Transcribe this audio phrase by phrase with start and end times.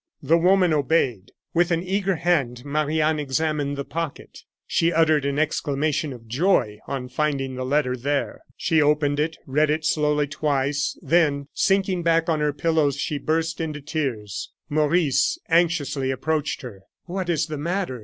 [0.23, 4.39] The woman obeyed; with an eager hand Marie Anne examined the pocket.
[4.65, 8.41] She uttered an exclamation of joy on finding the letter there.
[8.57, 13.61] She opened it, read it slowly twice, then, sinking back on her pillows, she burst
[13.61, 14.49] into tears.
[14.69, 16.81] Maurice anxiously approached her.
[17.03, 17.99] "What is the matter?"